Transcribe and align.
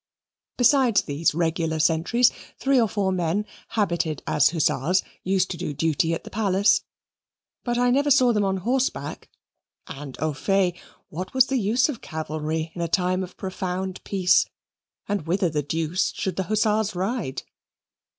Besides 0.57 1.03
the 1.03 1.23
regular 1.35 1.77
sentries, 1.77 2.31
three 2.57 2.81
or 2.81 2.87
four 2.89 3.11
men, 3.11 3.45
habited 3.67 4.23
as 4.25 4.49
hussars, 4.49 5.03
used 5.23 5.51
to 5.51 5.57
do 5.57 5.75
duty 5.75 6.11
at 6.15 6.23
the 6.23 6.31
Palace, 6.31 6.81
but 7.63 7.77
I 7.77 7.91
never 7.91 8.09
saw 8.09 8.33
them 8.33 8.43
on 8.43 8.57
horseback, 8.57 9.29
and 9.85 10.17
au 10.19 10.33
fait, 10.33 10.75
what 11.09 11.35
was 11.35 11.45
the 11.45 11.59
use 11.59 11.87
of 11.87 12.01
cavalry 12.01 12.71
in 12.73 12.81
a 12.81 12.87
time 12.87 13.21
of 13.21 13.37
profound 13.37 14.03
peace? 14.03 14.47
and 15.07 15.27
whither 15.27 15.51
the 15.51 15.61
deuce 15.61 16.11
should 16.15 16.35
the 16.35 16.45
hussars 16.45 16.95
ride? 16.95 17.43